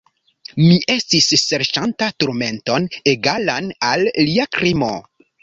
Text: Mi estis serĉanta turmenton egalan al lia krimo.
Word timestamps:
Mi 0.59 0.77
estis 0.93 1.27
serĉanta 1.41 2.07
turmenton 2.23 2.89
egalan 3.13 3.71
al 3.93 4.09
lia 4.27 4.49
krimo. 4.59 4.93